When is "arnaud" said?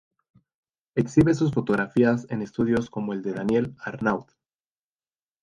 3.83-4.25